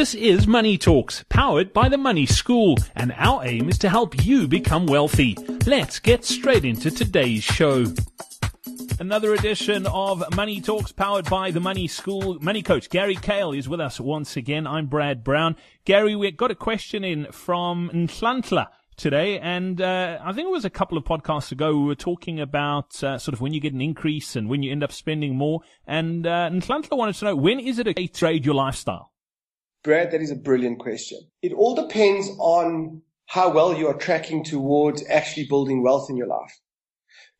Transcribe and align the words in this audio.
This 0.00 0.14
is 0.14 0.46
Money 0.46 0.78
Talks, 0.78 1.26
powered 1.28 1.74
by 1.74 1.90
the 1.90 1.98
Money 1.98 2.24
School, 2.24 2.78
and 2.96 3.12
our 3.18 3.44
aim 3.44 3.68
is 3.68 3.76
to 3.80 3.90
help 3.90 4.24
you 4.24 4.48
become 4.48 4.86
wealthy. 4.86 5.36
Let's 5.66 5.98
get 5.98 6.24
straight 6.24 6.64
into 6.64 6.90
today's 6.90 7.44
show. 7.44 7.84
Another 8.98 9.34
edition 9.34 9.86
of 9.86 10.24
Money 10.34 10.62
Talks 10.62 10.90
powered 10.90 11.28
by 11.28 11.50
the 11.50 11.60
Money 11.60 11.86
School. 11.86 12.38
Money 12.40 12.62
coach 12.62 12.88
Gary 12.88 13.14
Kayle 13.14 13.52
is 13.52 13.68
with 13.68 13.78
us 13.78 14.00
once 14.00 14.38
again. 14.38 14.66
I'm 14.66 14.86
Brad 14.86 15.22
Brown. 15.22 15.54
Gary, 15.84 16.16
we 16.16 16.30
got 16.30 16.50
a 16.50 16.54
question 16.54 17.04
in 17.04 17.30
from 17.30 17.90
Nhlantla 17.92 18.68
today, 18.96 19.38
and 19.38 19.82
uh, 19.82 20.18
I 20.24 20.32
think 20.32 20.46
it 20.46 20.50
was 20.50 20.64
a 20.64 20.70
couple 20.70 20.96
of 20.96 21.04
podcasts 21.04 21.52
ago 21.52 21.76
we 21.76 21.84
were 21.84 21.94
talking 21.94 22.40
about 22.40 23.04
uh, 23.04 23.18
sort 23.18 23.34
of 23.34 23.42
when 23.42 23.52
you 23.52 23.60
get 23.60 23.74
an 23.74 23.82
increase 23.82 24.34
and 24.34 24.48
when 24.48 24.62
you 24.62 24.72
end 24.72 24.82
up 24.82 24.92
spending 24.92 25.36
more. 25.36 25.60
And 25.86 26.26
uh, 26.26 26.48
wanted 26.90 27.16
to 27.16 27.24
know 27.26 27.36
when 27.36 27.60
is 27.60 27.78
it 27.78 27.86
a 27.86 28.06
trade 28.06 28.46
your 28.46 28.54
lifestyle? 28.54 29.10
Brad, 29.82 30.10
that 30.10 30.20
is 30.20 30.30
a 30.30 30.36
brilliant 30.36 30.78
question. 30.78 31.18
It 31.40 31.52
all 31.54 31.74
depends 31.74 32.28
on 32.38 33.00
how 33.26 33.50
well 33.50 33.74
you 33.74 33.88
are 33.88 33.94
tracking 33.94 34.44
towards 34.44 35.02
actually 35.08 35.46
building 35.46 35.82
wealth 35.82 36.10
in 36.10 36.16
your 36.16 36.26
life. 36.26 36.60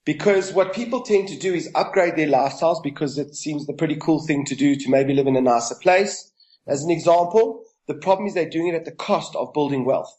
Because 0.07 0.53
what 0.53 0.73
people 0.73 1.03
tend 1.03 1.29
to 1.29 1.39
do 1.39 1.53
is 1.53 1.71
upgrade 1.75 2.17
their 2.17 2.29
lifestyles 2.29 2.83
because 2.83 3.19
it 3.19 3.35
seems 3.35 3.67
the 3.67 3.75
pretty 3.75 3.97
cool 3.97 4.25
thing 4.27 4.47
to 4.47 4.55
do 4.55 4.75
to 4.75 4.91
maybe 4.91 5.13
live 5.13 5.27
in 5.27 5.37
a 5.37 5.43
nicer 5.43 5.75
place. 5.83 6.33
As 6.67 6.83
an 6.83 6.91
example, 6.91 7.63
the 7.87 7.95
problem 7.95 8.27
is 8.27 8.33
they're 8.33 8.49
doing 8.49 8.69
it 8.69 8.75
at 8.75 8.87
the 8.87 8.93
cost 8.93 9.37
of 9.37 9.53
building 9.53 9.85
wealth. 9.85 10.11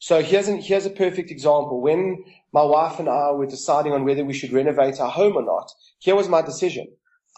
So 0.00 0.22
here's, 0.22 0.48
an, 0.48 0.60
here's 0.60 0.86
a 0.86 0.90
perfect 0.90 1.30
example. 1.30 1.80
When 1.80 2.24
my 2.52 2.64
wife 2.64 2.98
and 2.98 3.08
I 3.08 3.30
were 3.30 3.46
deciding 3.46 3.92
on 3.92 4.04
whether 4.04 4.24
we 4.24 4.34
should 4.34 4.52
renovate 4.52 4.98
our 4.98 5.10
home 5.10 5.36
or 5.36 5.44
not, 5.44 5.70
here 6.00 6.16
was 6.16 6.28
my 6.28 6.42
decision. 6.42 6.88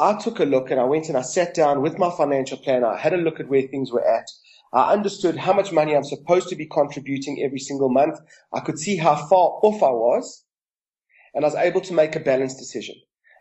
I 0.01 0.15
took 0.15 0.38
a 0.38 0.45
look 0.45 0.70
and 0.70 0.80
I 0.80 0.84
went 0.84 1.09
and 1.09 1.19
I 1.19 1.23
sat 1.23 1.55
down 1.55 1.83
with 1.83 1.98
my 1.98 2.11
financial 2.11 2.56
planner. 2.56 2.87
I 2.87 2.98
had 2.98 3.12
a 3.12 3.16
look 3.16 3.41
at 3.41 3.48
where 3.48 3.62
things 3.62 3.91
were 3.91 4.06
at. 4.06 4.30
I 4.73 4.93
understood 4.93 5.37
how 5.37 5.52
much 5.52 5.73
money 5.73 5.97
I'm 5.97 6.05
supposed 6.05 6.48
to 6.51 6.56
be 6.56 6.66
contributing 6.66 7.42
every 7.42 7.59
single 7.59 7.89
month. 7.89 8.19
I 8.53 8.61
could 8.61 8.78
see 8.78 8.97
how 8.97 9.17
far 9.17 9.58
off 9.62 9.83
I 9.83 9.91
was 9.91 10.45
and 11.34 11.45
I 11.45 11.48
was 11.48 11.56
able 11.56 11.81
to 11.81 11.92
make 11.95 12.14
a 12.14 12.20
balanced 12.20 12.58
decision. 12.58 12.95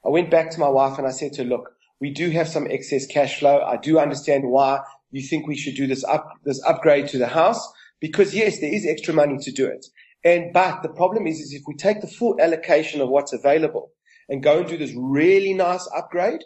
I 0.05 0.09
went 0.09 0.31
back 0.31 0.49
to 0.51 0.59
my 0.59 0.69
wife 0.69 0.97
and 0.97 1.05
I 1.05 1.11
said 1.11 1.33
to 1.33 1.43
her, 1.43 1.49
look, 1.49 1.71
we 1.99 2.11
do 2.11 2.31
have 2.31 2.47
some 2.47 2.67
excess 2.67 3.05
cash 3.05 3.39
flow. 3.39 3.61
I 3.61 3.77
do 3.77 3.99
understand 3.99 4.49
why 4.49 4.79
you 5.11 5.21
think 5.21 5.47
we 5.47 5.57
should 5.57 5.75
do 5.75 5.85
this 5.85 6.03
up, 6.05 6.31
this 6.43 6.63
upgrade 6.65 7.07
to 7.09 7.17
the 7.17 7.27
house 7.27 7.71
because 7.99 8.33
yes, 8.33 8.59
there 8.59 8.73
is 8.73 8.85
extra 8.85 9.13
money 9.13 9.37
to 9.39 9.51
do 9.51 9.67
it. 9.67 9.85
And, 10.23 10.53
but 10.53 10.81
the 10.81 10.89
problem 10.89 11.27
is, 11.27 11.39
is 11.39 11.53
if 11.53 11.63
we 11.67 11.75
take 11.75 12.01
the 12.01 12.07
full 12.07 12.39
allocation 12.41 13.01
of 13.01 13.09
what's 13.09 13.33
available, 13.33 13.91
and 14.29 14.43
go 14.43 14.59
and 14.59 14.67
do 14.67 14.77
this 14.77 14.93
really 14.95 15.53
nice 15.53 15.87
upgrade, 15.95 16.43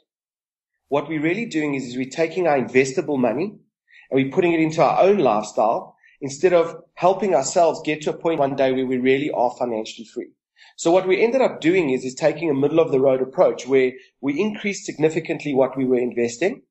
what 0.89 1.07
we're 1.07 1.21
really 1.21 1.45
doing 1.45 1.75
is, 1.75 1.85
is 1.85 1.97
we're 1.97 2.09
taking 2.09 2.47
our 2.47 2.57
investable 2.57 3.17
money 3.17 3.55
and 4.09 4.23
we're 4.23 4.31
putting 4.31 4.53
it 4.53 4.59
into 4.59 4.83
our 4.83 5.01
own 5.01 5.19
lifestyle 5.19 5.95
instead 6.19 6.53
of 6.53 6.75
helping 6.95 7.33
ourselves 7.33 7.81
get 7.83 8.01
to 8.01 8.09
a 8.11 8.17
point 8.17 8.39
one 8.39 8.55
day 8.55 8.71
where 8.71 8.85
we 8.85 8.97
really 8.97 9.31
are 9.31 9.55
financially 9.57 10.05
free. 10.05 10.29
So 10.75 10.91
what 10.91 11.07
we 11.07 11.21
ended 11.21 11.41
up 11.41 11.61
doing 11.61 11.89
is, 11.91 12.05
is 12.05 12.13
taking 12.13 12.49
a 12.49 12.53
middle 12.53 12.79
of 12.79 12.91
the 12.91 12.99
road 12.99 13.21
approach 13.21 13.67
where 13.67 13.91
we 14.19 14.39
increased 14.39 14.85
significantly 14.85 15.53
what 15.53 15.77
we 15.77 15.85
were 15.85 15.99
investing. 15.99 16.63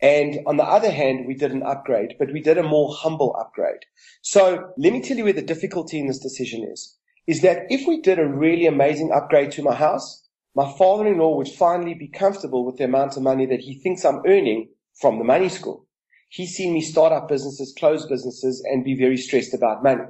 And 0.00 0.40
on 0.46 0.56
the 0.56 0.64
other 0.64 0.90
hand, 0.90 1.26
we 1.26 1.34
did 1.34 1.52
an 1.52 1.62
upgrade, 1.62 2.14
but 2.18 2.32
we 2.32 2.40
did 2.40 2.58
a 2.58 2.62
more 2.62 2.94
humble 2.94 3.36
upgrade. 3.38 3.84
So 4.22 4.72
let 4.78 4.92
me 4.92 5.02
tell 5.02 5.16
you 5.16 5.24
where 5.24 5.32
the 5.32 5.42
difficulty 5.42 5.98
in 5.98 6.06
this 6.06 6.18
decision 6.18 6.64
is, 6.64 6.96
is 7.26 7.42
that 7.42 7.66
if 7.68 7.86
we 7.86 8.00
did 8.00 8.18
a 8.18 8.26
really 8.26 8.66
amazing 8.66 9.12
upgrade 9.12 9.52
to 9.52 9.62
my 9.62 9.74
house, 9.74 10.26
my 10.54 10.72
father-in-law 10.76 11.36
would 11.36 11.48
finally 11.48 11.94
be 11.94 12.08
comfortable 12.08 12.64
with 12.64 12.76
the 12.76 12.84
amount 12.84 13.16
of 13.16 13.22
money 13.22 13.46
that 13.46 13.60
he 13.60 13.78
thinks 13.78 14.04
I'm 14.04 14.22
earning 14.26 14.68
from 15.00 15.18
the 15.18 15.24
money 15.24 15.48
school. 15.48 15.86
He's 16.28 16.54
seen 16.54 16.74
me 16.74 16.80
start 16.80 17.12
up 17.12 17.28
businesses, 17.28 17.74
close 17.78 18.06
businesses, 18.06 18.64
and 18.64 18.84
be 18.84 18.94
very 18.94 19.16
stressed 19.16 19.54
about 19.54 19.82
money. 19.82 20.04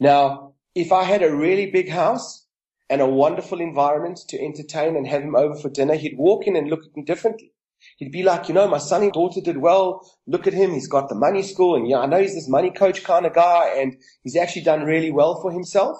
Now, 0.00 0.54
if 0.74 0.92
I 0.92 1.04
had 1.04 1.22
a 1.22 1.34
really 1.34 1.70
big 1.70 1.90
house 1.90 2.46
and 2.88 3.00
a 3.00 3.06
wonderful 3.06 3.60
environment 3.60 4.20
to 4.28 4.42
entertain 4.42 4.96
and 4.96 5.06
have 5.06 5.22
him 5.22 5.36
over 5.36 5.54
for 5.56 5.70
dinner, 5.70 5.94
he'd 5.94 6.18
walk 6.18 6.46
in 6.46 6.56
and 6.56 6.68
look 6.68 6.84
at 6.84 6.96
me 6.96 7.02
differently. 7.04 7.52
He'd 7.96 8.12
be 8.12 8.22
like, 8.22 8.48
you 8.48 8.54
know, 8.54 8.68
my 8.68 8.78
son 8.78 9.02
and 9.02 9.12
daughter 9.12 9.40
did 9.40 9.58
well. 9.58 10.06
Look 10.26 10.46
at 10.46 10.54
him. 10.54 10.72
He's 10.72 10.88
got 10.88 11.08
the 11.08 11.14
money 11.14 11.42
school. 11.42 11.74
And 11.74 11.88
yeah, 11.88 11.98
I 11.98 12.06
know 12.06 12.20
he's 12.20 12.34
this 12.34 12.48
money 12.48 12.70
coach 12.70 13.02
kind 13.02 13.26
of 13.26 13.34
guy 13.34 13.74
and 13.76 13.96
he's 14.22 14.36
actually 14.36 14.62
done 14.62 14.84
really 14.84 15.10
well 15.10 15.40
for 15.40 15.50
himself. 15.50 15.98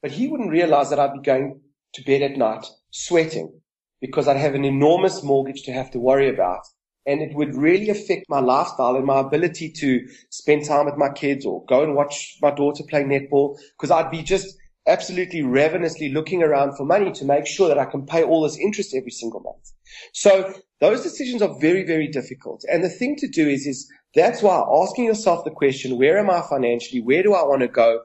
But 0.00 0.12
he 0.12 0.28
wouldn't 0.28 0.50
realize 0.50 0.90
that 0.90 0.98
I'd 0.98 1.12
be 1.12 1.20
going 1.20 1.60
to 1.94 2.02
bed 2.02 2.22
at 2.22 2.38
night 2.38 2.64
sweating 2.90 3.60
because 4.00 4.28
I'd 4.28 4.36
have 4.36 4.54
an 4.54 4.64
enormous 4.64 5.22
mortgage 5.22 5.62
to 5.64 5.72
have 5.72 5.90
to 5.92 5.98
worry 5.98 6.28
about. 6.28 6.60
And 7.06 7.22
it 7.22 7.34
would 7.34 7.54
really 7.54 7.88
affect 7.88 8.26
my 8.28 8.40
lifestyle 8.40 8.96
and 8.96 9.06
my 9.06 9.20
ability 9.20 9.72
to 9.78 10.06
spend 10.30 10.66
time 10.66 10.84
with 10.86 10.96
my 10.96 11.08
kids 11.08 11.46
or 11.46 11.64
go 11.64 11.82
and 11.82 11.94
watch 11.94 12.36
my 12.42 12.50
daughter 12.50 12.84
play 12.88 13.02
netball 13.02 13.56
because 13.76 13.90
I'd 13.90 14.10
be 14.10 14.22
just 14.22 14.54
absolutely 14.86 15.42
ravenously 15.42 16.10
looking 16.10 16.42
around 16.42 16.76
for 16.76 16.84
money 16.84 17.12
to 17.12 17.24
make 17.24 17.46
sure 17.46 17.68
that 17.68 17.78
I 17.78 17.84
can 17.84 18.06
pay 18.06 18.22
all 18.22 18.42
this 18.42 18.58
interest 18.58 18.94
every 18.94 19.10
single 19.10 19.40
month. 19.40 19.72
So 20.12 20.54
those 20.80 21.02
decisions 21.02 21.42
are 21.42 21.58
very, 21.60 21.84
very 21.84 22.08
difficult. 22.08 22.64
And 22.70 22.82
the 22.82 22.88
thing 22.88 23.16
to 23.16 23.28
do 23.28 23.46
is, 23.48 23.66
is 23.66 23.90
that's 24.14 24.42
why 24.42 24.62
asking 24.82 25.04
yourself 25.04 25.44
the 25.44 25.50
question, 25.50 25.98
where 25.98 26.18
am 26.18 26.30
I 26.30 26.42
financially? 26.42 27.00
Where 27.00 27.22
do 27.22 27.34
I 27.34 27.42
want 27.42 27.62
to 27.62 27.68
go? 27.68 28.00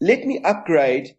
Let 0.00 0.24
me 0.24 0.40
upgrade 0.44 1.16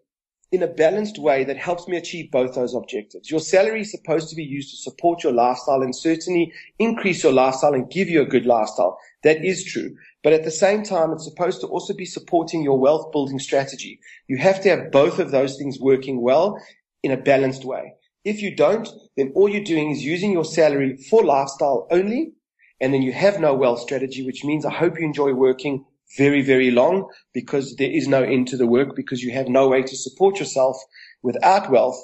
in 0.53 0.61
a 0.61 0.67
balanced 0.67 1.17
way 1.17 1.43
that 1.43 1.57
helps 1.57 1.87
me 1.87 1.97
achieve 1.97 2.29
both 2.29 2.53
those 2.53 2.75
objectives. 2.75 3.31
Your 3.31 3.39
salary 3.39 3.81
is 3.81 3.89
supposed 3.89 4.29
to 4.29 4.35
be 4.35 4.43
used 4.43 4.69
to 4.69 4.77
support 4.77 5.23
your 5.23 5.33
lifestyle 5.33 5.81
and 5.81 5.95
certainly 5.95 6.53
increase 6.77 7.23
your 7.23 7.33
lifestyle 7.33 7.73
and 7.73 7.89
give 7.89 8.07
you 8.07 8.21
a 8.21 8.27
good 8.27 8.45
lifestyle. 8.45 8.99
That 9.23 9.43
is 9.43 9.63
true. 9.63 9.95
But 10.23 10.31
at 10.33 10.43
the 10.43 10.51
same 10.51 10.83
time, 10.83 11.11
it's 11.11 11.25
supposed 11.25 11.59
to 11.61 11.67
also 11.67 11.95
be 11.95 12.05
supporting 12.05 12.61
your 12.61 12.77
wealth 12.77 13.11
building 13.11 13.39
strategy. 13.39 13.99
You 14.27 14.37
have 14.37 14.61
to 14.61 14.69
have 14.69 14.91
both 14.91 15.17
of 15.17 15.31
those 15.31 15.57
things 15.57 15.79
working 15.79 16.21
well 16.21 16.61
in 17.01 17.11
a 17.11 17.17
balanced 17.17 17.65
way. 17.65 17.95
If 18.23 18.43
you 18.43 18.55
don't, 18.55 18.87
then 19.17 19.31
all 19.33 19.49
you're 19.49 19.63
doing 19.63 19.89
is 19.89 20.05
using 20.05 20.31
your 20.31 20.45
salary 20.45 20.97
for 20.97 21.23
lifestyle 21.23 21.87
only. 21.89 22.33
And 22.79 22.93
then 22.93 23.01
you 23.01 23.11
have 23.11 23.39
no 23.39 23.55
wealth 23.55 23.79
strategy, 23.79 24.23
which 24.23 24.43
means 24.43 24.67
I 24.67 24.71
hope 24.71 24.99
you 24.99 25.05
enjoy 25.05 25.33
working 25.33 25.85
very, 26.17 26.41
very 26.41 26.71
long 26.71 27.09
because 27.33 27.75
there 27.75 27.91
is 27.91 28.07
no 28.07 28.23
end 28.23 28.47
to 28.47 28.57
the 28.57 28.67
work 28.67 28.95
because 28.95 29.23
you 29.23 29.31
have 29.31 29.47
no 29.47 29.69
way 29.69 29.81
to 29.81 29.95
support 29.95 30.39
yourself 30.39 30.77
without 31.21 31.69
wealth 31.69 32.01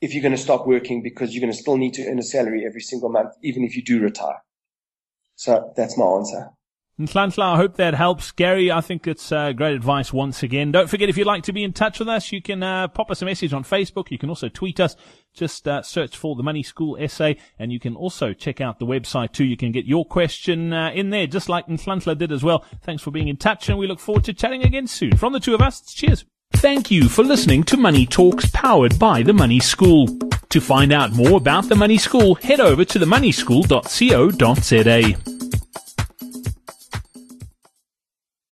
if 0.00 0.12
you're 0.12 0.22
going 0.22 0.36
to 0.36 0.40
stop 0.40 0.66
working 0.66 1.02
because 1.02 1.34
you're 1.34 1.40
going 1.40 1.52
to 1.52 1.58
still 1.58 1.76
need 1.76 1.94
to 1.94 2.06
earn 2.06 2.18
a 2.18 2.22
salary 2.22 2.64
every 2.66 2.80
single 2.80 3.08
month, 3.08 3.32
even 3.42 3.64
if 3.64 3.76
you 3.76 3.82
do 3.82 4.00
retire. 4.00 4.42
So 5.36 5.72
that's 5.76 5.96
my 5.96 6.04
answer. 6.04 6.50
Nhlantla, 7.00 7.54
I 7.54 7.56
hope 7.56 7.76
that 7.76 7.94
helps. 7.94 8.30
Gary, 8.30 8.70
I 8.70 8.80
think 8.80 9.08
it's 9.08 9.32
uh, 9.32 9.50
great 9.50 9.74
advice 9.74 10.12
once 10.12 10.44
again. 10.44 10.70
Don't 10.70 10.88
forget, 10.88 11.08
if 11.08 11.16
you'd 11.16 11.26
like 11.26 11.42
to 11.44 11.52
be 11.52 11.64
in 11.64 11.72
touch 11.72 11.98
with 11.98 12.08
us, 12.08 12.30
you 12.30 12.40
can 12.40 12.62
uh, 12.62 12.86
pop 12.86 13.10
us 13.10 13.20
a 13.20 13.24
message 13.24 13.52
on 13.52 13.64
Facebook. 13.64 14.12
You 14.12 14.18
can 14.18 14.28
also 14.28 14.48
tweet 14.48 14.78
us. 14.78 14.94
Just 15.32 15.66
uh, 15.66 15.82
search 15.82 16.16
for 16.16 16.36
the 16.36 16.44
Money 16.44 16.62
School 16.62 16.96
SA, 17.08 17.32
and 17.58 17.72
you 17.72 17.80
can 17.80 17.96
also 17.96 18.32
check 18.32 18.60
out 18.60 18.78
the 18.78 18.86
website 18.86 19.32
too. 19.32 19.44
You 19.44 19.56
can 19.56 19.72
get 19.72 19.86
your 19.86 20.04
question 20.04 20.72
uh, 20.72 20.92
in 20.94 21.10
there, 21.10 21.26
just 21.26 21.48
like 21.48 21.66
Nhlantla 21.66 22.16
did 22.16 22.30
as 22.30 22.44
well. 22.44 22.64
Thanks 22.82 23.02
for 23.02 23.10
being 23.10 23.26
in 23.26 23.38
touch, 23.38 23.68
and 23.68 23.76
we 23.76 23.88
look 23.88 23.98
forward 23.98 24.22
to 24.24 24.32
chatting 24.32 24.62
again 24.62 24.86
soon. 24.86 25.16
From 25.16 25.32
the 25.32 25.40
two 25.40 25.54
of 25.54 25.60
us, 25.60 25.80
cheers. 25.92 26.24
Thank 26.52 26.92
you 26.92 27.08
for 27.08 27.24
listening 27.24 27.64
to 27.64 27.76
Money 27.76 28.06
Talks 28.06 28.48
powered 28.52 29.00
by 29.00 29.24
the 29.24 29.32
Money 29.32 29.58
School. 29.58 30.06
To 30.50 30.60
find 30.60 30.92
out 30.92 31.12
more 31.12 31.38
about 31.38 31.68
the 31.68 31.74
Money 31.74 31.98
School, 31.98 32.36
head 32.36 32.60
over 32.60 32.84
to 32.84 32.98
themoneyschool.co.za. 33.00 35.33